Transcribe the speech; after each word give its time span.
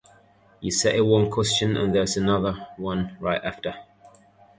You 0.61 0.71
settle 0.71 1.09
one 1.09 1.29
question 1.29 1.77
and 1.77 1.93
there’s 1.93 2.17
another 2.17 2.65
right 2.79 3.39
after. 3.43 3.75